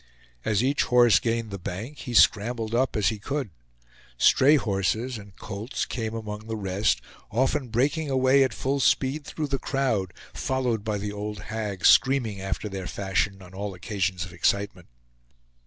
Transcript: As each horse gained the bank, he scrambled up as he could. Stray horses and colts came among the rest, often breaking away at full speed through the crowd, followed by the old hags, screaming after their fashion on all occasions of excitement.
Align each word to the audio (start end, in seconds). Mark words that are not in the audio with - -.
As 0.43 0.63
each 0.63 0.85
horse 0.85 1.19
gained 1.19 1.51
the 1.51 1.59
bank, 1.59 1.99
he 1.99 2.15
scrambled 2.15 2.73
up 2.73 2.95
as 2.95 3.09
he 3.09 3.19
could. 3.19 3.51
Stray 4.17 4.55
horses 4.55 5.19
and 5.19 5.35
colts 5.37 5.85
came 5.85 6.15
among 6.15 6.47
the 6.47 6.55
rest, 6.55 7.01
often 7.29 7.67
breaking 7.67 8.09
away 8.09 8.43
at 8.43 8.51
full 8.51 8.79
speed 8.79 9.25
through 9.25 9.45
the 9.49 9.59
crowd, 9.59 10.11
followed 10.33 10.83
by 10.83 10.97
the 10.97 11.11
old 11.13 11.41
hags, 11.53 11.87
screaming 11.89 12.41
after 12.41 12.67
their 12.67 12.87
fashion 12.87 13.43
on 13.43 13.53
all 13.53 13.75
occasions 13.75 14.25
of 14.25 14.33
excitement. 14.33 14.87